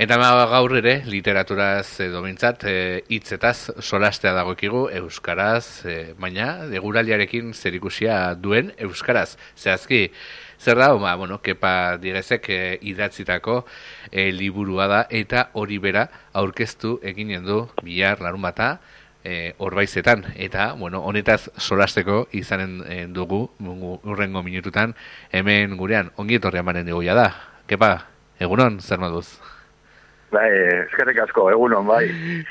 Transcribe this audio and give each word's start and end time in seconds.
Eta 0.00 0.16
gaur 0.16 0.72
ere, 0.78 1.02
literaturaz 1.12 2.00
edo 2.00 2.22
bintzat, 2.24 2.62
e, 2.64 3.02
hitzetaz 3.12 3.82
solastea 3.84 4.30
dagoekigu 4.32 4.86
Euskaraz, 4.96 5.84
e, 5.84 6.14
baina 6.16 6.46
eguraliarekin 6.78 7.50
zerikusia 7.52 8.14
duen 8.32 8.70
Euskaraz. 8.80 9.36
Zehazki, 9.60 10.06
zer 10.56 10.80
da, 10.80 10.88
ba, 10.96 11.12
bueno, 11.20 11.42
kepa 11.44 11.98
digezek 12.00 12.48
e, 12.48 12.58
idatzitako 12.94 13.58
e, 14.08 14.30
liburua 14.32 14.88
da, 14.88 15.02
eta 15.10 15.50
hori 15.52 15.76
bera 15.76 16.06
aurkeztu 16.32 16.96
eginen 17.04 17.44
du 17.44 17.60
bihar 17.84 18.24
larun 18.24 18.48
bata, 18.48 18.72
e, 19.20 19.52
orbaizetan, 19.58 20.30
eta, 20.32 20.72
bueno, 20.80 21.04
honetaz 21.04 21.50
solasteko 21.60 22.22
izanen 22.32 22.80
e, 22.88 23.00
dugu, 23.04 23.50
urrengo 23.68 24.48
minututan, 24.48 24.96
hemen 25.28 25.76
gurean, 25.76 26.08
ongi 26.16 26.40
etorrian 26.40 26.64
manen 26.64 26.88
dugu 26.88 27.04
da. 27.12 27.34
Kepa, 27.68 27.98
egunon, 28.40 28.80
zer 28.80 28.96
moduz? 28.96 29.59
Bai, 30.30 30.50
eskerrik 30.86 31.18
asko, 31.24 31.48
egunon, 31.50 31.88
bai. 31.88 32.04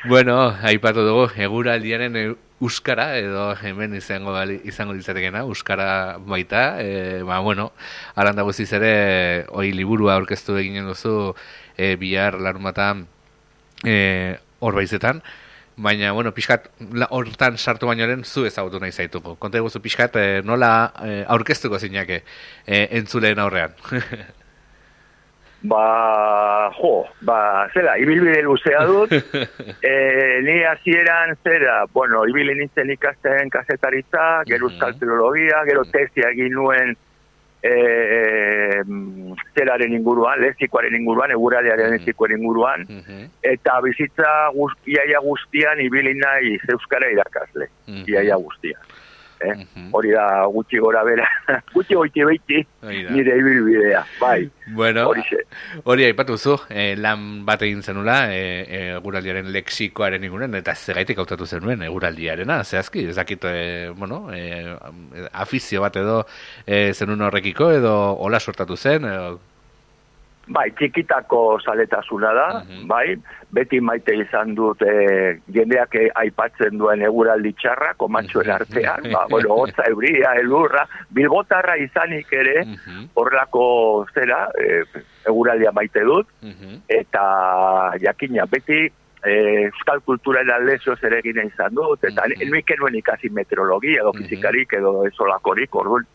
Bueno, 0.10 0.36
aipatu 0.68 1.06
dugu, 1.08 1.30
eguraldiaren 1.40 2.18
euskara, 2.20 3.14
edo 3.16 3.54
hemen 3.64 3.94
izango, 3.96 4.34
izango 4.68 4.96
dizatekena, 4.98 5.46
euskara 5.48 6.18
baita, 6.20 6.64
e, 6.84 7.22
ba, 7.24 7.40
bueno, 7.40 7.70
aranda 8.20 8.44
guziz 8.44 8.68
ere, 8.76 9.46
oi 9.56 9.72
liburua 9.72 10.18
aurkeztu 10.20 10.58
eginen 10.60 10.90
duzu, 10.92 11.36
e, 11.78 11.94
bihar 12.02 12.36
larumatan, 12.44 13.06
e, 13.88 13.96
horbaizetan, 14.60 15.24
baina, 15.80 16.12
bueno, 16.12 16.34
pixkat, 16.36 16.68
hortan 17.08 17.56
sartu 17.58 17.88
bainoren 17.88 18.26
zu 18.26 18.44
ezagutu 18.50 18.84
nahi 18.84 18.92
zaituko. 18.92 19.38
Konta 19.40 19.62
eguzu 19.64 19.80
pixkat, 19.80 20.20
e, 20.20 20.42
nola 20.44 20.74
aurkeztuko 21.32 21.80
zinake 21.80 22.26
e, 22.68 22.90
entzuleen 23.00 23.40
aurrean. 23.40 23.80
Ba, 25.62 26.72
jo, 26.80 27.04
ba, 27.22 27.68
zera, 27.74 27.98
ibilbide 28.00 28.42
luzea 28.42 28.86
dut, 28.88 29.12
e, 29.92 29.92
ni 30.46 30.64
hasieran 30.64 31.36
zera, 31.44 31.84
bueno, 31.92 32.24
ibili 32.32 32.56
nintzen 32.56 32.94
ikasten 32.96 33.52
kasetaritza, 33.52 34.46
gero 34.48 34.70
euskal 34.70 34.96
filologia, 35.02 35.66
gero 35.68 35.84
tesia 35.92 36.32
egin 36.32 36.56
nuen 36.56 36.96
e, 37.60 37.74
zeraren 39.52 39.98
inguruan, 40.00 40.40
lezikoaren 40.46 40.96
inguruan, 40.96 41.36
eguralearen 41.36 41.92
lezikoaren 41.98 42.40
inguruan, 42.40 42.88
eta 43.44 43.82
bizitza 43.84 44.32
guztiaia 44.56 45.20
guztian 45.28 45.84
ibili 45.84 46.16
nahi 46.24 46.56
euskara 46.72 47.12
irakasle, 47.12 47.68
iaia 48.08 48.40
guztian 48.40 48.80
eh? 49.42 49.56
hori 49.92 50.12
da 50.12 50.46
gutxi 50.52 50.80
gora 50.80 51.04
bera, 51.08 51.26
gutxi 51.76 51.96
goiti 51.98 52.26
beiti, 52.26 52.62
nire 52.84 53.38
ibilbidea, 53.40 54.04
bai. 54.20 54.50
Bueno, 54.76 55.08
hori 55.84 56.06
aipatu 56.06 56.38
zu, 56.38 56.56
eh, 56.70 56.96
lan 56.98 57.46
bat 57.46 57.64
egin 57.66 57.82
zenula, 57.82 58.20
eh, 58.34 58.66
eh, 58.68 58.96
eguraldiaren 58.98 59.50
leksikoaren 59.54 60.24
igunen, 60.24 60.56
eta 60.60 60.76
zegaitik 60.76 61.20
hautatu 61.20 61.48
zenuen 61.48 61.82
eguraldiarena, 61.88 62.62
zehazki, 62.64 63.08
ezakit, 63.10 63.46
eh, 63.50 63.90
bueno, 63.96 64.28
eh, 64.34 64.76
afizio 65.32 65.82
bat 65.82 65.96
edo 65.98 66.24
eh, 66.66 66.94
zenun 66.94 67.22
horrekiko, 67.22 67.72
edo 67.72 67.96
hola 68.18 68.40
sortatu 68.40 68.78
zen, 68.78 69.06
edo... 69.06 69.40
Bai, 70.50 70.72
txikitako 70.74 71.60
saletasuna 71.62 72.32
da, 72.34 72.46
bai, 72.90 73.14
beti 73.54 73.78
maite 73.86 74.16
izan 74.18 74.56
dut 74.58 74.82
e, 74.82 74.94
jendeak 75.54 75.94
aipatzen 76.18 76.80
duen 76.82 77.04
eguraldi 77.06 77.52
txarra, 77.60 77.92
komatxoen 78.02 78.50
artean, 78.56 79.06
ba, 79.14 79.28
bueno, 79.34 79.60
hotza 79.62 79.86
euria, 79.92 80.34
elurra, 80.42 80.88
bilbotarra 81.14 81.78
izanik 81.78 82.34
ere, 82.34 82.64
horrelako 83.14 83.68
zera, 84.16 84.48
e, 84.58 84.82
eguraldia 85.30 85.74
maite 85.76 86.02
dut, 86.10 86.34
eta 86.98 87.24
jakina, 88.02 88.50
beti 88.50 88.88
e, 89.24 89.34
euskal 89.68 90.02
kultura 90.02 90.42
lezio 90.66 90.98
zer 90.98 91.14
egine 91.22 91.46
izan 91.46 91.76
dut, 91.78 92.04
eta 92.04 92.26
mm 92.26 92.42
-hmm. 92.42 92.80
nuen 92.80 92.96
ikasi 92.96 93.30
meteorologia, 93.30 94.02
edo 94.02 94.14
fizikarik, 94.14 94.74
edo 94.74 95.06
esolakorik, 95.06 95.76
orduan, 95.76 96.06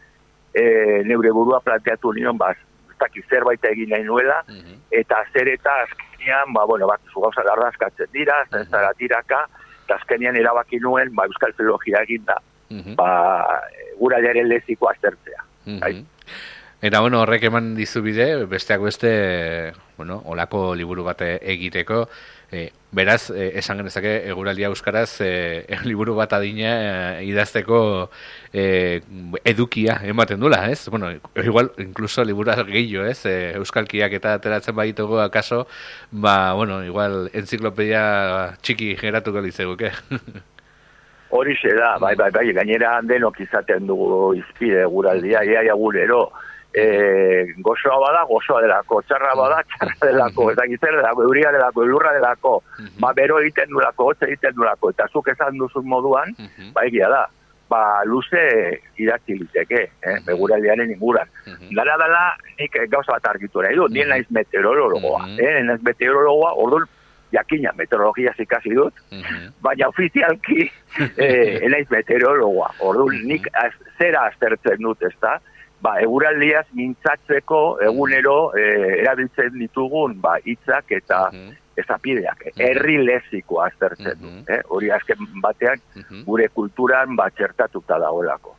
e, 0.55 1.03
neure 1.05 1.31
burua 1.31 1.61
planteatu 1.61 2.13
nion, 2.13 2.39
baz, 2.39 2.57
dakit 3.01 3.29
zerbait 3.31 3.65
egin 3.65 3.91
nahi 3.91 4.05
nuela, 4.05 4.43
eta 4.91 5.23
zer 5.33 5.49
eta 5.49 5.71
azkenean, 5.83 6.53
ba, 6.53 6.65
bueno, 6.67 6.87
bat, 6.87 7.01
zu 7.13 7.21
gauza 7.21 7.45
lardazkatzen 7.45 8.11
dira, 8.13 8.41
uh 8.51 8.59
-huh. 8.59 8.71
zara 8.71 8.93
tiraka, 8.95 9.47
eta 9.85 9.95
azkenean 9.95 10.37
erabaki 10.37 10.81
nuen, 10.81 11.15
ba, 11.15 11.27
euskal 11.27 11.53
filologia 11.53 12.03
egin 12.03 12.25
da, 12.25 12.39
uh 12.71 12.77
-huh. 12.77 12.97
ba, 12.97 13.61
gura 13.99 14.21
jaren 14.21 14.49
leziko 14.49 14.91
aztertzea. 14.91 15.45
Uh 15.67 16.05
Eta, 16.85 17.01
bueno, 17.01 17.23
horrek 17.23 17.47
eman 17.49 17.71
dizu 17.79 18.03
bide, 18.03 18.45
besteak 18.45 18.83
beste, 18.85 19.73
bueno, 19.97 20.19
olako 20.27 20.75
liburu 20.75 21.05
bat 21.07 21.23
egiteko, 21.23 22.03
E, 22.55 22.71
beraz, 22.95 23.31
e, 23.31 23.59
esan 23.59 23.81
genezake, 23.83 24.13
eguraldia 24.31 24.69
euskaraz, 24.71 25.19
e, 25.21 25.67
liburu 25.83 26.15
bat 26.15 26.33
adina 26.37 26.71
e, 27.19 27.25
idazteko 27.27 27.81
e, 28.53 29.03
edukia 29.43 29.99
ematen 30.07 30.39
dula, 30.39 30.61
ez? 30.71 30.89
Bueno, 30.89 31.11
igual, 31.43 31.73
incluso 31.83 32.23
liburu 32.23 32.55
gehiago, 32.71 33.09
ez? 33.11 33.27
E, 33.27 33.35
euskalkiak 33.59 34.15
eta 34.21 34.37
ateratzen 34.39 34.77
baditugu 34.79 35.19
akaso, 35.19 35.67
ba, 36.13 36.55
bueno, 36.55 36.85
igual, 36.87 37.29
enziklopedia 37.35 38.57
txiki 38.63 38.95
geratuko 39.03 39.43
dizeguke. 39.43 39.91
Hori 41.35 41.57
da, 41.75 41.97
bai, 41.99 42.15
bai, 42.15 42.31
bai, 42.31 42.53
gainera 42.55 43.01
denok 43.03 43.41
izaten 43.43 43.89
dugu 43.89 44.37
izpide 44.39 44.85
eguraldia, 44.87 45.43
iaia 45.43 45.75
gurero, 45.75 46.29
e, 46.75 47.47
gozoa 47.63 48.01
bada, 48.03 48.25
gozoa 48.29 48.61
delako, 48.65 49.01
txarra 49.07 49.35
bada, 49.39 49.61
txarra 49.71 50.11
delako, 50.11 50.49
eta 50.53 50.67
gizera 50.71 50.99
delako, 50.99 51.29
euria 51.29 51.53
delako, 51.55 51.85
elurra 51.87 52.13
delako, 52.17 52.57
ba, 53.03 53.13
bero 53.17 53.39
egiten 53.43 53.71
dulako, 53.71 54.11
hotze 54.11 54.27
egiten 54.27 54.57
dulako, 54.59 54.91
eta 54.95 55.07
zuk 55.13 55.31
esan 55.31 55.61
duzun 55.61 55.87
moduan, 55.91 56.35
ba, 56.75 56.85
egia 56.89 57.11
da, 57.13 57.23
ba, 57.71 57.85
luze 58.11 58.43
idatzi 59.01 59.39
liteke, 59.39 59.85
eh, 60.03 60.19
beguraldiaren 60.27 60.91
inguran. 60.97 61.31
Dala, 61.71 61.97
dala, 62.01 62.27
nik 62.59 62.77
gauza 62.91 63.15
bat 63.15 63.31
argitu 63.31 63.63
nahi 63.63 63.79
du, 63.79 63.89
nien 63.95 64.11
naiz 64.11 64.27
meteorologoa, 64.35 65.25
eh, 65.39 65.63
naiz 65.63 65.81
meteorologoa, 65.87 66.53
orduan, 66.67 66.91
jakina, 67.35 67.73
meteorologia 67.75 68.31
zikasi 68.39 68.75
dut, 68.75 68.99
baina 69.63 69.89
ofizialki, 69.91 70.69
eh, 71.23 71.65
naiz 71.71 71.87
meteorologoa, 71.91 72.75
orduan, 72.83 73.23
nik 73.31 73.47
az, 73.63 73.75
zera 73.99 74.27
aztertzen 74.33 74.83
dut, 74.83 75.03
ez 75.07 75.15
da, 75.23 75.39
ba, 75.85 75.99
eguraldiaz 76.01 76.65
mintzatzeko 76.79 77.61
egunero 77.89 78.39
e, 78.57 78.65
erabiltzen 79.03 79.59
ditugun 79.61 80.17
ba, 80.25 80.39
hitzak 80.45 80.93
eta 80.99 81.29
mm 81.31 81.39
-hmm. 81.39 81.61
ezapideak, 81.83 82.45
herri 82.57 82.99
leziko 83.05 83.61
aztertzen 83.61 84.21
du. 84.21 84.35
Eh? 84.49 84.61
Hori 84.69 84.91
azken 84.91 85.27
batean 85.43 85.81
gure 86.27 86.49
kulturan 86.49 87.17
bat 87.17 87.35
txertatuta 87.35 87.99
dagoelako. 87.99 88.57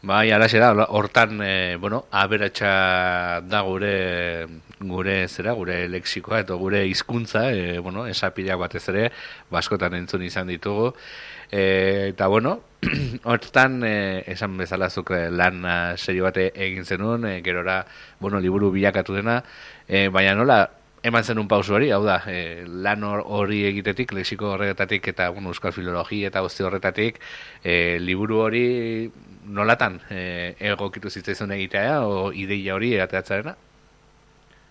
Bai, 0.00 0.30
alaxe 0.30 0.60
da, 0.62 0.70
hortan, 0.94 1.40
e, 1.42 1.74
bueno, 1.76 2.04
aberatxa 2.12 3.40
da 3.50 3.62
gure, 3.66 4.46
gure 4.78 5.26
zera, 5.26 5.52
gure 5.58 5.88
lexikoa, 5.90 6.38
eta 6.44 6.54
gure 6.54 6.84
hizkuntza, 6.86 7.50
e, 7.50 7.80
bueno, 7.82 8.06
esapideak 8.06 8.60
batez 8.60 8.84
ere, 8.92 9.08
baskotan 9.50 9.96
entzun 9.98 10.22
izan 10.22 10.46
ditugu. 10.46 10.92
E, 11.50 12.12
eta, 12.12 12.28
bueno, 12.30 12.60
hortan, 13.24 13.82
e, 13.82 14.22
esan 14.30 14.54
bezalazuk 14.56 15.10
lan 15.34 15.66
serio 15.96 16.30
bate 16.30 16.52
egin 16.54 16.86
zenun, 16.86 17.26
e, 17.26 17.42
gerora, 17.42 17.84
bueno, 18.20 18.38
liburu 18.38 18.70
bilakatu 18.70 19.18
dena, 19.18 19.42
e, 19.88 20.06
baina 20.14 20.36
nola, 20.38 20.60
eman 21.02 21.24
zen 21.24 21.38
un 21.38 21.48
pausu 21.48 21.74
hori, 21.74 21.90
hau 21.90 22.04
da, 22.04 22.20
e, 22.30 22.64
lan 22.66 23.02
hori 23.02 23.64
egitetik, 23.66 24.12
lexiko 24.14 24.52
horretatik, 24.54 25.08
eta 25.10 25.28
bueno, 25.30 25.50
euskal 25.50 25.72
filologia 25.72 26.30
eta 26.30 26.42
guzti 26.46 26.62
horretatik, 26.66 27.18
e, 27.64 27.98
liburu 27.98 28.40
hori 28.46 28.64
nolatan 29.48 29.98
e, 30.10 30.20
egokitu 30.72 31.10
zitzaizun 31.10 31.52
egitea, 31.56 31.98
o 32.06 32.30
ideia 32.32 32.76
hori 32.76 32.94
egateatzarena? 32.96 33.54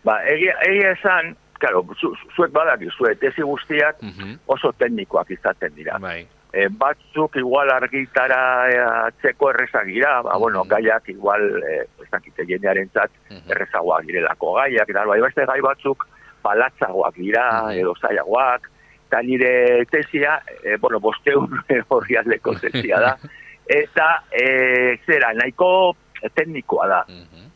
Ba, 0.08 0.22
egia, 0.30 0.56
egia 0.70 0.94
esan, 0.96 1.34
claro, 1.60 1.84
zu, 2.00 2.14
zuek 2.36 2.54
badak, 2.56 2.86
zuek 2.96 3.20
tesi 3.22 3.44
guztiak 3.46 4.02
oso 4.48 4.72
teknikoak 4.80 5.32
izaten 5.36 5.74
dira. 5.76 5.98
Bai. 6.00 6.22
E, 6.54 6.68
batzuk 6.72 7.36
igual 7.38 7.70
argitara 7.74 8.40
e, 8.72 8.78
atzeko 9.10 9.52
errezak 9.52 9.90
gira, 9.90 10.22
ba, 10.24 10.38
bueno, 10.40 10.64
gaiak 10.70 11.10
igual, 11.12 11.44
e, 11.60 11.82
ez 12.02 12.08
dakite 12.12 12.48
jendearen 12.48 12.90
zat, 12.94 13.12
errezagoak 13.34 14.08
girelako 14.08 14.54
gaiak, 14.62 14.90
eta 14.94 15.04
bai, 15.10 15.20
beste 15.26 15.46
gai 15.50 15.60
batzuk, 15.66 16.08
balatzagoak 16.46 17.18
dira, 17.20 17.48
edo 17.76 17.94
zailagoak, 18.00 18.70
eta 19.08 19.22
nire 19.24 19.86
tesia, 19.92 20.40
e, 20.64 20.78
bueno, 20.82 21.02
bosteun 21.04 21.52
horri 21.94 22.18
aldeko 22.20 22.56
tesia 22.64 23.02
da, 23.04 23.14
eta 23.70 24.24
e, 24.32 24.98
zera, 25.06 25.34
nahiko 25.34 25.96
teknikoa 26.36 26.88
da, 26.88 27.02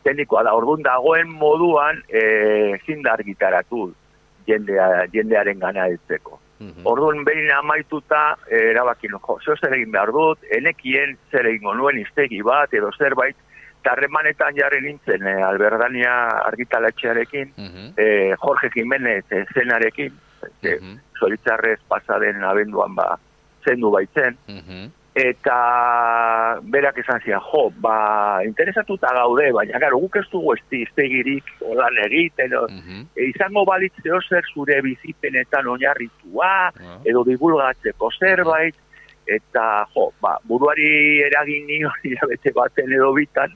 teknikoa 0.03 0.43
da, 0.43 0.53
orduan 0.53 0.83
dagoen 0.83 1.29
moduan 1.29 2.01
e, 2.09 2.77
zindar 2.85 3.23
gitaratu 3.23 3.93
jendea, 4.47 5.05
jendearen 5.13 5.59
gana 5.59 5.87
etzeko. 5.87 6.39
Orduan 6.85 7.23
behin 7.25 7.49
amaituta 7.51 8.35
erabakin, 8.53 9.15
jo, 9.17 9.39
zeo 9.43 9.55
zer 9.57 9.73
egin 9.73 9.91
behar 9.91 10.11
dut, 10.13 10.43
enekien 10.53 11.15
zer 11.31 11.47
egin 11.49 11.63
nuen 11.77 11.97
iztegi 11.97 12.41
bat, 12.45 12.69
edo 12.73 12.91
zerbait, 12.99 13.35
tarremanetan 13.81 14.53
jarri 14.59 14.81
nintzen 14.85 15.25
e, 15.25 15.41
Alberdania 15.41 16.13
argitalatxearekin, 16.51 17.53
Mhm. 17.57 17.93
e, 17.97 18.35
Jorge 18.37 18.69
Jimenez 18.75 19.25
e, 19.31 19.43
zenarekin, 19.55 20.13
e, 20.61 20.75
Mhm. 20.77 20.99
zoritzarrez 21.19 21.79
pasaden 21.87 22.43
abenduan 22.43 22.93
ba, 22.95 23.17
zendu 23.65 23.89
baitzen, 23.89 24.37
Mhm. 24.47 24.91
Eta 25.15 26.59
berak 26.63 26.97
esan 27.03 27.19
zian, 27.25 27.41
jo, 27.51 27.65
ba, 27.83 28.39
interesatuta 28.47 29.11
gaude, 29.13 29.49
baina 29.51 29.79
garo, 29.83 29.99
guk 29.99 30.15
ez 30.21 30.25
dugu 30.31 30.53
esti, 30.55 30.83
estegirik 30.87 31.43
olan 31.67 31.97
egiten, 32.05 32.53
o, 32.55 32.67
Mhm. 32.69 33.01
e, 33.15 33.25
izango 33.33 33.65
balitzeo 33.65 34.21
zer 34.21 34.43
zure 34.53 34.81
bizipenetan 34.81 35.67
oinarritua, 35.67 36.71
Ah. 36.71 36.99
edo 37.03 37.23
divulgatzeko 37.23 38.09
zerbait, 38.19 38.75
eta, 39.27 39.85
jo, 39.93 40.13
ba, 40.21 40.37
buruari 40.47 41.19
eragin 41.27 41.67
nion 41.67 41.91
hilabete 42.03 42.51
baten 42.55 42.91
edo 42.93 43.13
bitan, 43.13 43.51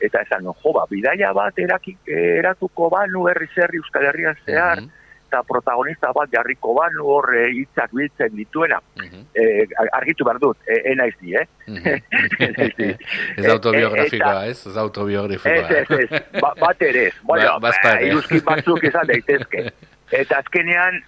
eta 0.00 0.20
esan, 0.22 0.42
jo, 0.44 0.72
ba, 0.72 0.86
bidaia 0.90 1.32
bat 1.32 1.58
erakik, 1.58 1.98
eratuko 2.06 2.88
banu 2.90 3.28
herri 3.28 3.46
zerri 3.54 3.76
Euskal 3.78 4.04
Herrian 4.06 4.36
zehar, 4.46 4.80
Mhm. 4.80 4.90
Eta 5.34 5.42
protagonista 5.48 6.12
bat 6.14 6.30
jarriko 6.30 6.74
banu 6.78 7.06
horre 7.16 7.48
hitzak 7.50 7.90
biltzen 7.92 8.34
dituena, 8.38 8.78
Mhm. 8.96 9.24
e, 9.34 9.66
argitu 9.92 10.24
behar 10.24 10.38
dut, 10.38 10.56
e, 10.66 10.80
enaiz 10.92 11.14
di, 11.20 11.34
eh? 11.34 11.46
Enaiz 11.66 12.76
di. 12.78 12.90
Ez 13.38 13.48
autobiografikoa, 13.50 14.30
Eta- 14.30 14.46
ez? 14.46 14.66
Ez 14.66 14.76
autobiografikoa. 14.76 15.80
Ez, 15.80 15.90
ez, 15.90 16.12
ez, 16.12 16.22
ba, 16.40 16.52
bat 16.60 16.82
ere 16.82 17.06
ez. 17.08 17.14
Bueno, 17.24 17.58
Ba- 17.60 17.72
ba, 17.82 18.00
iruzkin 18.00 18.44
batzuk 18.46 18.82
izan 18.84 19.06
daitezke. 19.10 19.64
Eta 20.12 20.38
azkenean, 20.38 21.00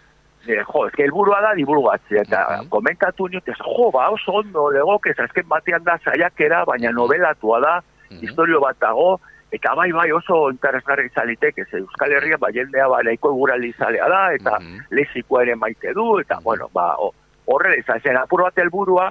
eh, 0.48 0.62
jo, 0.66 0.86
ezke 0.88 1.04
helburua 1.06 1.40
da 1.44 1.54
divulgatzea, 1.54 2.22
eta 2.26 2.42
Mhm. 2.62 2.68
komentatu 2.68 3.28
niot, 3.28 3.48
ez, 3.48 3.56
jo, 3.62 3.90
ba, 3.92 4.08
oso 4.10 4.32
ondo 4.42 4.70
legoke, 4.70 5.10
ez 5.10 5.18
azken 5.20 5.46
batean 5.48 5.84
da 5.84 5.98
saiakera, 6.04 6.64
baina 6.64 6.90
novelatua 6.90 7.60
da, 7.60 7.82
Mhm. 8.10 8.22
historio 8.26 8.60
bat 8.60 8.76
dago, 8.80 9.20
eta 9.56 9.74
bai, 9.74 9.90
bai, 9.92 10.10
oso 10.12 10.50
interesgarri 10.52 11.06
izaliteke, 11.10 11.64
ze 11.70 11.78
Euskal 11.82 12.12
Herria, 12.12 12.36
ba, 12.38 12.48
jendea, 12.52 12.88
ba, 12.92 13.02
nahiko 13.02 13.32
eguraldi 13.34 13.72
izalea 13.74 14.08
da, 14.08 14.22
eta 14.34 14.58
Mhm. 14.60 14.80
lexikoa 14.90 15.42
ere 15.42 15.56
maite 15.56 15.92
du, 15.94 16.18
eta, 16.20 16.36
Mhm. 16.36 16.44
bueno, 16.44 16.68
ba, 16.72 16.94
horre 17.46 17.78
izan 17.78 18.00
zen, 18.00 18.16
apur 18.16 18.42
bat 18.42 18.58
helburua, 18.58 19.10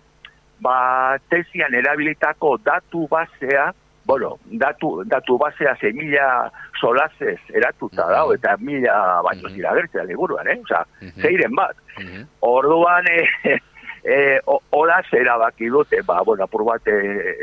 ba, 0.62 1.18
tesian 1.30 1.74
erabilitako 1.74 2.57
datu 2.63 3.07
basea, 3.12 3.74
bueno, 4.06 4.38
datu, 4.45 5.03
datu 5.06 5.38
basea 5.38 5.75
ze 5.81 5.92
mila 5.92 6.51
solasez 6.80 7.39
eratuta 7.53 8.03
Mhm. 8.06 8.12
dago, 8.12 8.33
eta 8.36 8.56
mila 8.59 9.21
baino 9.24 9.50
Mhm. 9.50 9.56
zira 9.56 9.74
gertzea 9.74 10.03
liburuan, 10.03 10.47
eh? 10.47 10.59
Osa, 10.63 10.86
Mhm. 11.01 11.21
zeiren 11.21 11.56
bat. 11.56 11.75
Mhm. 11.97 12.27
Orduan, 12.42 13.06
e, 13.07 13.59
e, 14.06 14.40
horaz 14.72 15.06
erabaki 15.13 15.69
dute, 15.74 16.02
ba, 16.06 16.22
bueno, 16.24 16.46
apur 16.46 16.63
bat 16.63 16.88
e, 16.88 16.98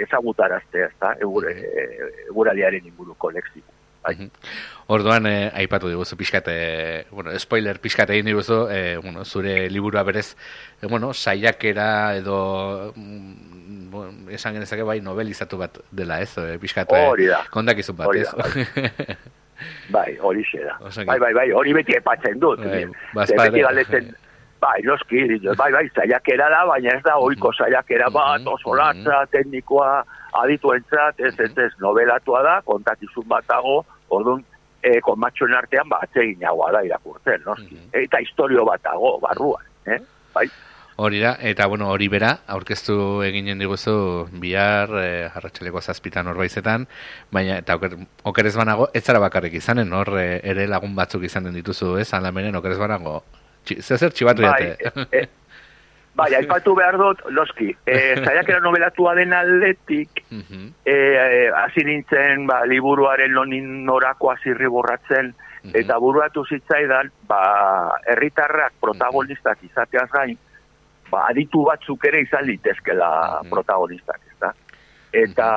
ezagutaraztea, 0.06 0.86
ez 0.86 0.98
da, 1.00 1.14
egure, 1.20 1.54
eguraliaren 2.30 2.86
inguruko 2.86 3.30
lexiko. 3.34 3.72
Bai. 4.02 4.30
Orduan, 4.90 5.26
eh, 5.30 5.50
aipatu 5.54 5.88
diguzu 5.88 6.16
pixkat, 6.18 6.48
eh, 6.50 7.04
bueno, 7.10 7.32
spoiler 7.38 7.78
pixkat 7.80 8.10
egin 8.10 8.26
diguzu, 8.26 8.66
eh, 8.70 8.98
bueno, 9.02 9.24
zure 9.24 9.70
liburua 9.70 10.02
berez, 10.02 10.36
eh, 10.82 10.86
bueno, 10.90 11.12
saiakera 11.14 12.16
edo, 12.16 12.92
mm, 12.96 13.90
bueno, 13.90 14.30
esan 14.30 14.54
genezake 14.54 14.82
bai 14.82 15.00
novelizatu 15.00 15.56
bat 15.58 15.78
dela, 15.90 16.20
ez? 16.20 16.36
Eh, 16.38 16.58
pixkat, 16.58 16.92
eh, 16.92 17.06
Hori 17.08 17.26
da. 17.26 17.44
kontakizun 17.50 17.96
bat, 17.96 18.14
ez? 18.16 18.28
Bai, 19.88 20.18
hori 20.26 20.44
da. 20.52 20.76
Oso 20.80 21.00
ongi. 21.00 21.08
Bai, 21.08 21.18
bai, 21.18 21.32
bai, 21.32 21.52
hori 21.52 21.72
beti 21.72 21.94
epatzen 21.96 22.40
dut. 22.40 22.58
Bai, 22.58 23.26
beti 23.38 23.62
galdetzen, 23.62 24.16
bai, 24.62 24.78
noski, 24.86 25.24
bai, 25.58 25.70
bai, 25.74 25.84
saiakera 25.96 26.48
da, 26.52 26.62
baina 26.70 26.94
ez 26.94 27.02
da 27.02 27.18
ohiko 27.18 27.52
saiakera 27.52 28.08
bat, 28.14 28.40
Mhm, 28.40 28.48
oso 28.54 28.74
latza, 28.78 29.24
teknikoa, 29.34 30.04
adituentzat, 30.44 31.20
ez, 31.20 31.34
ez, 31.38 31.52
ez, 31.58 31.72
novelatua 31.82 32.42
da, 32.46 32.56
kontakizun 32.64 33.26
bat 33.28 33.46
dago, 33.50 33.82
orduan, 34.08 34.44
e, 34.82 34.98
konmatxoen 35.00 35.54
artean, 35.58 35.88
ba, 35.90 36.02
atseginagoa 36.06 36.72
da 36.72 36.82
irakurtzen, 36.86 37.42
noski. 37.46 37.74
Mhm. 37.74 37.88
Eta 38.04 38.22
historio 38.22 38.64
bat 38.68 38.82
dago, 38.82 39.18
barruan, 39.22 39.66
eh? 39.86 39.98
Bai, 40.34 40.46
Hori 41.02 41.18
da, 41.22 41.38
eta 41.40 41.64
bueno, 41.66 41.88
hori 41.88 42.06
bera, 42.12 42.28
aurkeztu 42.52 43.22
eginen 43.24 43.58
diguzu 43.58 44.28
bihar, 44.42 44.90
eh, 45.00 45.30
arratsaleko 45.34 45.80
zazpitan 45.80 46.28
horbaizetan, 46.28 46.84
baina, 47.32 47.56
eta 47.62 47.78
oker, 47.80 47.96
okerez 48.28 48.52
banago, 48.54 48.90
ez 48.92 49.02
zara 49.02 49.18
bakarrik 49.24 49.56
izanen, 49.56 49.92
hor 49.96 50.12
eh, 50.20 50.40
ere 50.52 50.68
lagun 50.68 50.94
batzuk 50.94 51.24
izanen 51.24 51.56
dituzu, 51.56 51.96
ez, 51.98 52.10
alamenen, 52.12 52.60
okerez 52.60 52.76
banago, 52.78 53.22
Txi, 53.64 53.78
zezer 53.82 54.10
txibatu 54.12 54.42
bai, 54.42 54.72
e, 54.72 54.92
e, 55.20 55.22
bai, 56.18 56.28
aipatu 56.34 56.74
behar 56.74 56.96
dut, 56.98 57.20
noski, 57.30 57.70
e, 57.86 57.96
saiakera 58.24 58.60
novelatua 58.60 59.14
den 59.14 59.32
aldetik, 59.32 60.24
Mhm, 60.32 60.68
e, 60.84 60.92
e, 60.94 61.50
hasi 61.54 61.84
nintzen 61.84 62.46
ba, 62.46 62.62
liburuaren 62.66 63.32
nonin 63.32 63.84
norako 63.84 64.30
azirri 64.32 64.66
borratzen 64.66 65.34
mhm, 65.62 65.74
eta 65.76 65.98
buruatu 66.00 66.44
zitzaidan 66.48 67.10
ba, 67.28 67.42
herritarrak 68.08 68.72
protagonistak 68.80 69.58
izateaz 69.68 70.08
gain 70.10 70.38
ba, 71.10 71.26
aditu 71.28 71.62
batzuk 71.68 72.04
ere 72.08 72.22
izan 72.24 72.46
litezkela 72.48 73.40
Mhm. 73.42 73.50
protagonistak 73.50 74.20
ezta? 74.32 74.52
eta 75.12 75.48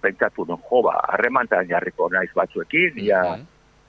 pentsatu 0.00 0.44
non 0.46 0.60
jo 0.70 0.82
ba 0.86 0.92
harremantan 1.10 1.66
jarriko 1.66 2.06
naiz 2.12 2.30
batzuekin 2.36 2.94
ja 3.02 3.22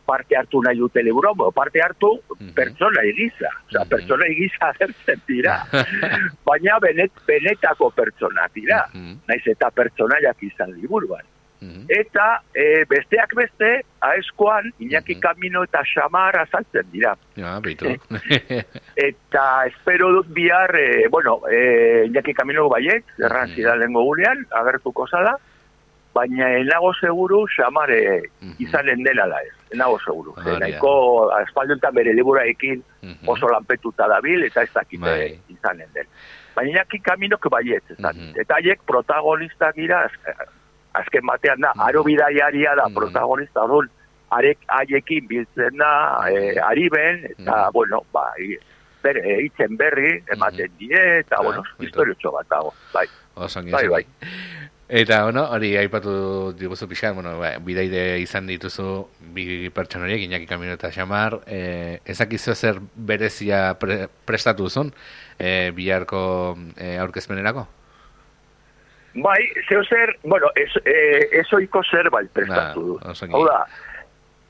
parte 0.10 0.36
hartu 0.40 0.62
nahi 0.66 0.78
dute 0.82 1.04
liburu, 1.06 1.52
parte 1.54 1.82
hartu 1.86 2.12
pertsona 2.58 3.04
egisa, 3.14 3.50
osea, 3.68 3.84
Mhm. 3.86 3.90
pertsona 3.94 4.26
egisa 4.34 4.70
agertzen 4.74 5.22
dira, 5.28 5.58
baina 6.50 6.80
benet, 6.82 7.12
benetako 7.28 7.92
pertsona 7.92 8.48
dira, 8.56 8.86
naiz 9.28 9.44
eta 9.46 9.70
pertsonaiak 9.70 10.42
izan 10.50 10.74
liburuan. 10.82 11.26
Eta 11.92 12.26
e, 12.56 12.86
besteak 12.88 13.34
beste, 13.36 13.70
aeskoan, 14.08 14.70
Iñaki 14.80 15.16
Mhm. 15.18 15.20
Kamino 15.26 15.64
eta 15.68 15.82
Xamar 15.84 16.38
azaltzen 16.40 16.88
dira. 16.92 17.18
Ja, 17.36 17.58
beitu. 17.60 17.92
Eta 18.96 19.44
espero 19.68 20.08
dut 20.14 20.30
bihar, 20.34 20.72
e, 20.80 21.08
bueno, 21.12 21.42
e, 21.52 22.06
Iñaki 22.08 22.34
Kamino 22.34 22.70
baiet, 22.72 23.04
erran 23.20 23.50
Mhm. 23.50 23.56
zidan 23.56 23.80
lengo 23.80 24.04
gunean, 24.08 24.46
agertuko 24.52 25.08
zala, 25.12 25.36
baina 26.14 26.48
enago 26.64 26.94
seguru 26.94 27.44
Xamar 27.56 27.92
e, 27.92 28.24
Mhm. 28.42 28.56
izanen 28.60 29.04
dela 29.04 29.28
da 29.28 29.42
ez, 29.44 29.54
enago 29.72 30.00
seguru. 30.00 30.34
Hori 30.38 30.52
da. 30.52 30.60
Nahiko 30.60 31.30
aspalduntan 31.32 31.94
bere 31.94 32.14
liburaekin 32.14 32.84
Mhm. 33.02 33.28
oso 33.30 33.48
lanpetuta 33.50 34.08
dabil, 34.08 34.44
eta 34.44 34.64
ez 34.64 34.74
dakite 34.74 35.02
Bai. 35.06 35.40
izanen 35.50 35.88
den. 35.94 36.08
Baina 36.56 36.72
Iñaki 36.82 37.02
Kaminok 37.02 37.50
baiet, 37.50 37.84
ez 37.90 37.98
dakit. 37.98 38.22
Mhm. 38.22 38.42
Eta 38.42 38.56
haiek 38.56 38.80
protagonistak 38.86 39.76
dira, 39.76 40.04
az- 40.06 40.48
azken 40.94 41.26
batean 41.26 41.60
da, 41.62 41.72
Mhm. 41.76 41.82
aro 41.82 42.04
bidaiaria 42.04 42.76
da 42.76 42.90
protagonista 42.94 43.62
dut, 43.68 43.90
arek 44.32 44.58
haiekin 44.68 45.28
biltzen 45.28 45.78
da, 45.78 46.20
e, 46.30 46.60
ari 46.60 46.90
ben, 46.90 47.26
eta, 47.26 47.66
Mhm. 47.66 47.72
bueno, 47.74 48.02
ba, 48.14 48.26
bere, 49.04 49.20
e, 49.24 49.46
itzen 49.46 49.78
berri, 49.78 50.22
ematen 50.28 50.72
die, 50.78 51.20
eta, 51.20 51.38
Ah, 51.40 51.44
bueno, 51.44 51.64
historiotxo 51.80 52.32
bat 52.32 52.48
dago, 52.50 52.74
bai. 52.94 53.08
Oso 53.36 53.60
ongi, 53.60 53.72
Bai, 53.72 53.88
bai. 53.88 54.06
Eta, 54.90 55.24
bueno, 55.24 55.44
hori 55.54 55.76
aipatu 55.78 56.52
diguzu 56.58 56.88
pixan, 56.90 57.14
bueno, 57.14 57.36
ba, 57.38 57.52
bidaide 57.62 58.18
izan 58.24 58.48
dituzu 58.50 59.06
bi 59.36 59.70
pertson 59.70 60.02
horiek, 60.02 60.24
Iñaki 60.26 60.48
Kamino 60.50 60.74
eta 60.74 60.90
Xamar, 60.90 61.36
eh, 61.46 62.00
ezakizu 62.10 62.56
zer 62.56 62.80
berezia 62.96 63.76
pre, 63.78 64.08
prestatu 64.26 64.66
zuen, 64.70 64.90
eh, 65.38 65.70
biharko 65.78 66.58
eh, 66.76 66.98
aurkezpenerako? 66.98 67.68
Bai, 69.14 69.44
zeo 69.68 69.84
zer, 69.84 70.16
bueno, 70.24 70.50
ez, 70.56 70.70
e, 70.86 70.96
ezoiko 71.40 71.82
zerbait 71.84 72.30
prestatu 72.34 73.00
Ba. 73.02 73.14
Hau 73.34 73.44
da, 73.46 73.66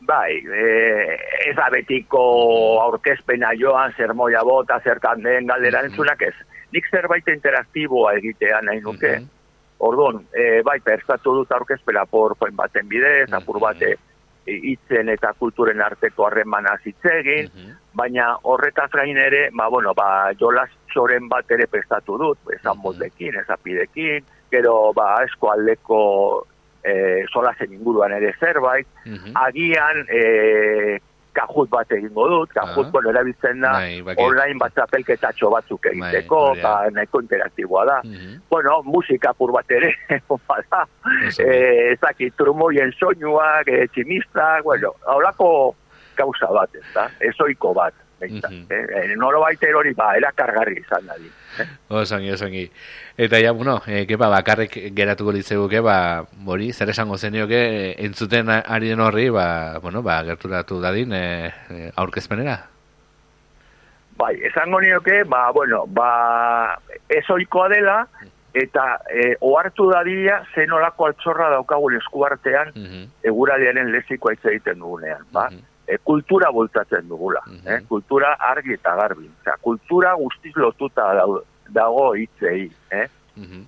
bai, 0.08 0.38
e, 0.40 1.18
ez 1.50 1.56
da 1.56 1.70
betiko 1.72 2.22
aurkezpena 2.84 3.52
joan, 3.60 3.92
zer 3.98 4.14
moia 4.14 4.44
bota, 4.44 4.80
zertan 4.84 5.24
den 5.24 5.48
galdera 5.48 5.82
Mhm. 5.82 5.92
entzunak 5.92 6.22
ez. 6.22 6.34
Nik 6.72 6.88
zerbait 6.92 7.28
interaktiboa 7.28 8.14
egitea 8.20 8.62
nahi 8.62 8.80
nuke. 8.82 9.18
Mhm. 9.20 9.28
Orduan, 9.80 10.26
e, 10.34 10.62
bai, 10.62 10.80
prestatu 10.84 11.34
dut 11.38 11.52
aurkezpena 11.56 12.06
PowerPoint 12.06 12.56
baten 12.56 12.88
bidez, 12.90 13.30
apur 13.32 13.60
bate 13.64 13.96
hitzen 14.50 15.10
eta 15.14 15.34
kulturen 15.38 15.82
arteko 15.82 16.26
harremana 16.26 16.78
zitzegin, 16.84 17.50
Mhm. 17.54 17.76
baina 17.94 18.36
horretaz 18.44 18.90
gain 18.92 19.18
ere, 19.18 19.50
ba, 19.54 19.68
bueno, 19.70 19.94
ba, 19.94 20.32
jolas 20.40 20.70
txoren 20.92 21.30
bat 21.30 21.46
ere 21.52 21.68
prestatu 21.68 22.18
dut, 22.18 22.40
esan 22.56 22.76
Mhm. 22.78 22.82
modekin, 22.82 23.36
ezapidekin, 23.36 24.26
gero, 24.52 24.92
ba, 24.94 25.24
esko 25.24 25.52
aldeko 25.52 26.48
e, 26.84 27.26
solasen 27.32 27.74
inguruan 27.74 28.12
ere 28.14 28.34
zerbait, 28.40 28.88
Mhm. 29.06 29.34
agian 29.36 30.06
e, 30.10 31.00
kajut 31.40 31.70
bat 31.72 31.92
egingo 31.96 32.28
dut, 32.30 32.52
kajut, 32.54 32.88
Ah. 32.88 32.92
bueno, 32.92 33.10
erabiltzen 33.14 33.62
da, 33.62 33.72
Bai, 33.80 34.16
online 34.18 34.58
bat 34.60 34.74
zapelketatxo 34.76 35.50
batzuk 35.54 35.86
egiteko, 35.92 36.40
hori 36.52 36.62
da. 36.62 36.74
ba, 36.84 36.90
nahiko 36.92 37.22
interaktiboa 37.22 37.86
da. 37.86 38.02
Mhm. 38.04 38.42
Bueno, 38.50 38.82
musika 38.84 39.30
apur 39.32 39.52
bat 39.56 39.72
ere, 39.72 39.94
bada, 40.50 40.86
eh, 41.40 41.92
ez 41.94 42.00
dakit, 42.02 42.36
trumoien 42.38 42.92
soinuak, 43.00 43.68
eh, 43.68 43.88
tximistak, 43.94 44.64
bueno, 44.64 44.94
haulako 45.08 45.76
gauza 46.18 46.52
bat, 46.52 46.70
ez 46.76 46.86
da, 46.94 47.10
ezoiko 47.20 47.74
bat. 47.74 47.94
Mm 48.28 48.40
-hmm. 48.40 48.66
eh, 48.70 49.16
noro 49.16 49.42
baiter 49.42 49.76
hori, 49.76 49.94
ba, 49.94 50.16
erakargarri 50.18 50.80
izan 50.80 51.06
da 51.06 51.18
di. 51.18 51.30
Eh? 51.60 51.68
Osongi, 51.90 52.32
osongi. 52.32 52.72
Eta 53.18 53.40
ja, 53.40 53.52
bueno, 53.52 53.82
e, 53.88 54.06
kepa, 54.06 54.30
bakarrik 54.30 54.96
geratuko 54.96 55.32
litzeguke, 55.32 55.80
ba, 55.80 56.26
hori, 56.46 56.74
zer 56.74 56.90
esango 56.90 57.18
zenioke, 57.18 57.96
entzuten 57.98 58.50
ari 58.50 58.90
den 58.90 59.00
horri, 59.00 59.30
ba, 59.30 59.80
bueno, 59.80 60.02
ba, 60.02 60.24
gerturatu 60.24 60.82
dadin, 60.82 61.14
e, 61.14 61.54
aurkezpenera? 61.96 62.60
Bai, 64.18 64.36
esango 64.44 64.82
nioke, 64.82 65.24
ba, 65.24 65.52
bueno, 65.52 65.86
ba, 65.88 66.80
ezoikoa 67.08 67.70
dela, 67.70 68.08
eta 68.54 69.00
e, 69.14 69.36
ohartu 69.46 69.90
dadia 69.92 70.44
zenolako 70.56 71.06
altxorra 71.06 71.50
daukagun 71.54 71.96
eskuartean 71.96 72.72
mm 72.76 72.86
-hmm. 72.86 73.10
eguraliaren 73.24 73.92
lezikoa 73.92 74.34
hitz 74.34 74.46
egiten 74.46 74.80
dugunean, 74.80 75.26
ba? 75.32 75.50
Mm 75.50 75.69
kultura 76.04 76.52
bultatzen 76.52 77.08
dugula, 77.10 77.42
mm 77.48 77.68
eh? 77.68 77.80
kultura 77.88 78.36
argi 78.52 78.74
eta 78.74 78.96
garbi. 78.96 79.30
Osea, 79.42 79.58
kultura 79.62 80.14
guztiz 80.14 80.56
lotuta 80.56 81.14
dago 81.70 82.14
hitzei, 82.16 82.70
eh? 82.92 83.08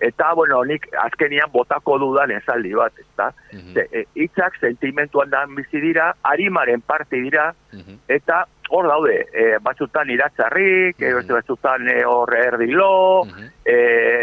Eta, 0.04 0.34
bueno, 0.34 0.64
nik 0.68 0.88
azkenian 1.00 1.52
botako 1.54 1.98
dudan 2.02 2.32
esaldi 2.36 2.74
bat, 2.76 2.94
ezta? 3.00 3.32
Mm 3.54 4.08
hitzak 4.16 4.58
sentimentuan 4.60 5.30
da 5.30 5.46
bizi 5.56 5.80
dira, 5.82 6.12
harimaren 6.28 6.82
parte 6.82 7.22
dira, 7.22 7.54
eta 8.08 8.46
hor 8.70 8.88
daude, 8.88 9.18
e, 9.34 9.58
batzutan 9.64 10.10
iratzarrik, 10.10 11.00
mm 11.00 11.06
-hmm. 11.06 11.34
batzutan 11.34 11.88
e, 11.88 12.04
hor 12.06 12.34
erdilo, 12.36 13.26
mm 13.26 13.30
-hmm. 13.30 13.50
e, 13.66 13.76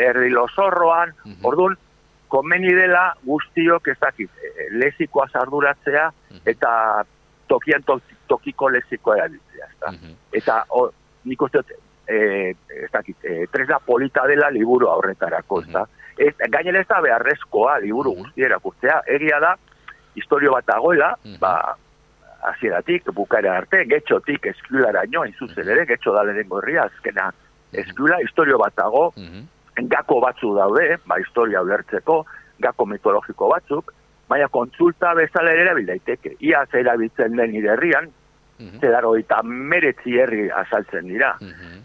erdilo 0.08 0.46
zorroan, 0.54 1.12
mm 1.24 1.32
-hmm. 1.32 1.46
orduan, 1.46 1.76
komeni 2.28 2.72
dela 2.74 3.14
guztiok 3.24 3.88
ez 3.88 3.98
dakit, 4.00 4.30
e, 4.30 4.68
lezikoa 4.70 5.28
sarduratzea, 5.28 6.12
eta 6.44 7.04
tokian 7.48 7.82
to, 7.82 8.00
tokiko 8.28 8.70
lezikoa 8.70 9.16
erabiltzea. 9.16 9.68
Mm 9.90 9.94
-hmm. 9.94 10.14
Eta 10.32 10.64
o, 10.68 10.90
nik 11.24 11.42
uste, 11.42 11.62
e, 12.06 12.16
ez 12.84 12.90
dakit, 12.92 13.16
e, 13.24 13.46
tresna 13.52 13.78
polita 13.78 14.26
dela 14.26 14.50
liburu 14.50 14.88
aurretarako, 14.88 15.60
mm 15.60 15.74
-hmm. 15.74 15.86
ez 16.18 16.34
gainera 16.50 16.80
ez 16.80 16.88
da 16.88 17.00
beharrezkoa 17.00 17.78
liburu 17.78 18.14
guztia, 18.62 19.02
egia 19.06 19.40
da, 19.40 19.56
historio 20.14 20.52
bat 20.52 20.70
agoela, 20.70 21.14
mm 21.24 21.32
-hmm. 21.32 21.38
ba, 21.38 21.76
hasieratik 22.40 23.10
bukara 23.12 23.56
arte, 23.56 23.84
getxotik 23.84 24.46
esklulara 24.46 25.04
ino, 25.04 25.24
inzuzen 25.24 25.68
ere, 25.68 25.86
getxo 25.86 26.14
da 26.14 26.22
lehenengo 26.22 26.60
herria, 26.62 26.84
azkena 26.84 27.30
esklula, 27.72 28.20
historio 28.22 28.58
bat 28.58 28.76
dago, 28.76 29.12
gako 29.94 30.20
batzu 30.20 30.54
daude, 30.54 30.98
ba, 31.06 31.18
historia 31.20 31.62
ulertzeko, 31.62 32.24
gako 32.64 32.86
mitologiko 32.86 33.48
batzuk, 33.48 33.92
baina 34.28 34.48
kontsulta 34.48 35.14
bezala 35.14 35.52
ere 35.52 35.62
erabildaiteke. 35.66 36.36
Ia 36.40 36.64
zera 36.72 36.96
bitzen 36.96 37.36
den 37.36 37.50
nire 37.52 37.72
herrian, 37.72 38.10
zedaro 38.80 39.14
eta 39.16 39.42
meretzi 39.42 40.18
herri 40.18 40.48
azaltzen 40.50 41.06
dira. 41.08 41.36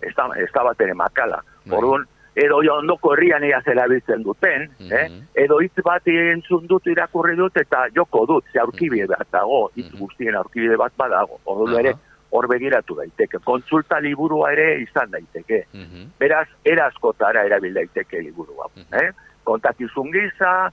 Ez 0.02 0.14
da, 0.18 0.30
ez 0.36 0.50
da 0.54 0.64
bat 0.64 0.82
ere 0.82 0.94
makala. 0.94 1.42
Orduan, 1.72 2.06
edo 2.36 2.62
ondoko 2.74 3.14
herrian 3.14 3.44
ea 3.44 3.62
zerabiltzen 3.62 4.24
duten, 4.24 4.70
mm 4.80 4.88
-hmm. 4.88 4.94
eh? 4.94 5.44
edo 5.44 5.60
hitz 5.62 5.84
bat 5.84 6.08
entzun 6.08 6.68
dut 6.68 6.88
irakurri 6.88 7.36
dut 7.36 7.58
eta 7.58 7.88
joko 7.96 8.26
dut, 8.26 8.46
ze 8.52 8.60
aurkibide 8.60 9.08
bat 9.08 9.28
dago, 9.32 9.70
hitz 9.76 9.92
mm 9.92 9.96
-hmm. 9.96 10.00
guztien 10.00 10.36
aurkibide 10.36 10.78
bat 10.78 10.94
badago, 10.98 11.40
ordu 11.46 11.78
ere 11.78 11.94
hor 12.32 12.48
begiratu 12.48 12.96
daiteke, 12.96 13.38
kontsulta 13.44 14.00
liburua 14.00 14.52
ere 14.52 14.82
izan 14.82 15.12
daiteke, 15.12 15.66
mm 15.74 15.82
-hmm. 15.82 16.08
beraz, 16.20 16.48
erazkotara 16.66 17.44
erabil 17.46 17.74
daiteke 17.74 18.22
liburua. 18.22 18.70
Mm 18.76 18.82
-hmm. 18.82 19.04
eh? 19.04 19.12
Kontakizun 19.44 20.12
giza, 20.12 20.72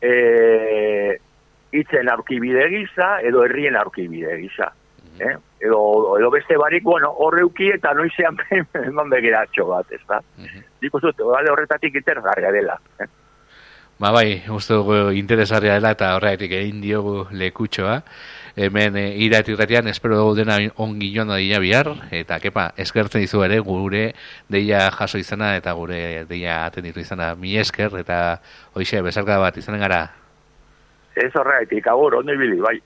eh, 0.00 1.18
itzen 1.72 2.08
aurkibide 2.10 2.68
giza, 2.72 3.20
edo 3.22 3.44
herrien 3.44 3.76
aurkibide 3.76 4.36
giza. 4.40 4.72
Eh? 5.20 5.36
Edo, 5.60 6.16
edo 6.16 6.30
beste 6.32 6.56
barik, 6.56 6.82
bueno, 6.82 7.10
horreuki 7.24 7.68
eta 7.74 7.92
noizean 7.92 8.38
eman 8.86 9.10
begiratxo 9.12 9.66
bat, 9.68 9.90
ez 9.92 10.00
da? 10.08 10.22
Uh 10.38 10.44
-huh. 10.44 10.62
Diko 10.80 11.00
zut, 11.00 11.20
horretatik 11.20 11.94
interesgarria 11.94 12.52
dela. 12.52 12.80
Eh? 12.98 13.06
Ba 14.00 14.14
bai, 14.16 14.40
uste 14.48 14.72
dugu 14.72 15.10
interesgarria 15.12 15.74
dela 15.76 15.90
eta 15.92 16.14
horretik 16.16 16.54
egin 16.56 16.78
diogu 16.80 17.26
lekutxoa. 17.36 17.98
Hemen 18.56 18.96
e, 18.96 19.02
irati 19.26 19.52
espero 19.52 20.16
dugu 20.16 20.36
dena 20.36 20.56
ongi 20.76 21.12
joan 21.14 21.28
da 21.28 21.36
bihar, 21.60 22.08
eta 22.10 22.40
kepa, 22.40 22.72
eskertzen 22.78 23.20
dizu 23.20 23.44
ere 23.44 23.58
gure 23.58 24.14
deia 24.48 24.90
jaso 24.90 25.18
izana 25.18 25.54
eta 25.56 25.74
gure 25.74 26.24
deia 26.24 26.64
atenditu 26.64 27.00
izana 27.00 27.34
mi 27.34 27.58
esker, 27.58 27.94
eta 27.98 28.40
hoxe, 28.72 29.02
besarka 29.02 29.38
bat 29.38 29.58
izanen 29.58 29.80
gara. 29.82 30.08
Ez 31.14 31.36
horretik, 31.36 31.86
agur, 31.86 32.14
ondo 32.14 32.32
ibili, 32.32 32.58
bai. 32.58 32.80